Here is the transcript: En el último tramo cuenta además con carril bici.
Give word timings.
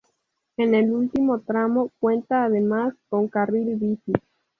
En 0.57 0.73
el 0.73 0.91
último 0.93 1.41
tramo 1.41 1.91
cuenta 1.99 2.43
además 2.45 2.95
con 3.07 3.27
carril 3.27 3.75
bici. 3.75 4.13